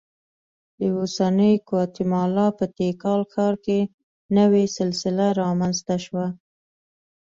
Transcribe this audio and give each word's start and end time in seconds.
د 0.79 0.81
اوسنۍ 0.97 1.53
ګواتیمالا 1.67 2.47
په 2.57 2.65
تیکال 2.77 3.21
ښار 3.31 3.53
کې 3.65 3.79
نوې 4.37 4.63
سلسله 4.77 5.25
رامنځته 5.41 5.95
شوه 6.05 6.25